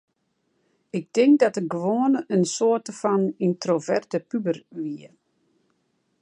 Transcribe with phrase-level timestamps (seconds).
[0.97, 5.09] Ik tink dat ik gewoan in soarte fan yntroverte puber wie.